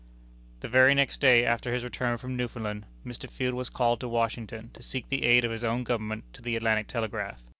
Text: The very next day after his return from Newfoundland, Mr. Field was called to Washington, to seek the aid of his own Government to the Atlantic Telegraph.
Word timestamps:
The 0.61 0.67
very 0.67 0.95
next 0.95 1.21
day 1.21 1.45
after 1.45 1.71
his 1.71 1.83
return 1.83 2.17
from 2.17 2.35
Newfoundland, 2.35 2.87
Mr. 3.05 3.29
Field 3.29 3.53
was 3.53 3.69
called 3.69 3.99
to 3.99 4.07
Washington, 4.07 4.71
to 4.73 4.81
seek 4.81 5.07
the 5.09 5.23
aid 5.25 5.45
of 5.45 5.51
his 5.51 5.63
own 5.63 5.83
Government 5.83 6.23
to 6.33 6.41
the 6.41 6.55
Atlantic 6.55 6.87
Telegraph. 6.87 7.43